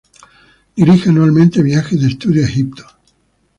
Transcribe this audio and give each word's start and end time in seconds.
Dirige 0.75 1.09
anualmente 1.09 1.61
viajes 1.61 2.01
de 2.01 2.07
estudio 2.07 2.41
a 2.43 2.47
Egipto. 2.47 2.83